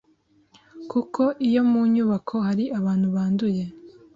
kuko 0.91 1.21
iyo 1.47 1.61
mu 1.71 1.81
nyubako 1.93 2.35
hari 2.47 2.63
abantu 2.79 3.07
banduye 3.15 3.63